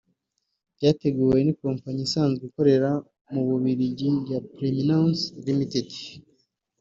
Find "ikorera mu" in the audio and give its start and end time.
2.49-3.41